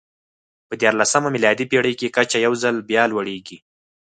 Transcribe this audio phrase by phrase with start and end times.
[0.67, 3.57] په دیارلسمه میلادي پېړۍ کې کچه یو ځل بیا لوړېږي.